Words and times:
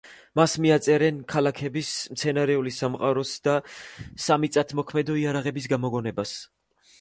მას 0.39 0.53
მიაწერდნენ 0.63 1.17
ქალაქების 1.33 1.91
მცენარეული 2.15 2.73
სამყაროს 2.77 3.35
და 3.49 3.55
სამიწათმოქმედო 4.29 5.19
იარაღების 5.27 5.71
გამოგონებას. 5.77 6.35